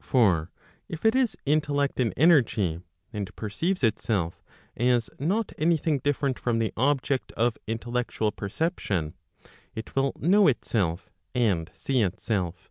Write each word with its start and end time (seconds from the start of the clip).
For 0.00 0.52
if 0.88 1.04
it 1.04 1.16
is 1.16 1.36
intellect 1.44 1.98
in 1.98 2.12
energy, 2.12 2.80
and 3.12 3.34
perceives 3.34 3.82
itself 3.82 4.40
as 4.76 5.10
not 5.18 5.50
any 5.58 5.76
thing 5.76 5.98
different 5.98 6.38
from 6.38 6.60
the 6.60 6.72
object 6.76 7.32
of 7.32 7.58
intellectual 7.66 8.30
perception, 8.30 9.14
it 9.74 9.96
will 9.96 10.12
know 10.16 10.46
itself, 10.46 11.10
and 11.34 11.72
see 11.74 12.02
itself. 12.02 12.70